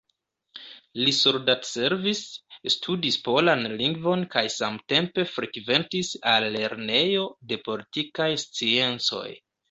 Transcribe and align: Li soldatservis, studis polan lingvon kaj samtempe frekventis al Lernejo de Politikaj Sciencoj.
Li 0.99 1.11
soldatservis, 1.15 2.21
studis 2.75 3.17
polan 3.27 3.61
lingvon 3.81 4.23
kaj 4.35 4.43
samtempe 4.53 5.25
frekventis 5.33 6.09
al 6.31 6.47
Lernejo 6.55 7.27
de 7.53 7.59
Politikaj 7.69 8.31
Sciencoj. 8.45 9.27